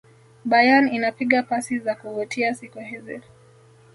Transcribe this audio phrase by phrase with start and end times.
[0.45, 3.21] bayern inapiga pasi za kuvutia siku hizi